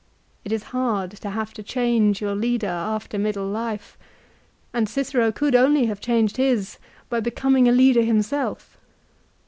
[0.43, 3.99] It is hard to have to change your leader after middle life,
[4.73, 8.79] and Cicero could only have changed his by becoming a leader himself.